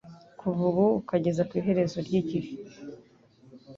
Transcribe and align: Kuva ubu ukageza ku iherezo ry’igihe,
Kuva 0.39 0.61
ubu 0.69 0.85
ukageza 1.01 1.41
ku 1.49 1.53
iherezo 1.59 1.97
ry’igihe, 2.07 2.51